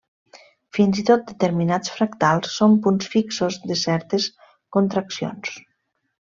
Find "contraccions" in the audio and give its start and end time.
4.79-5.57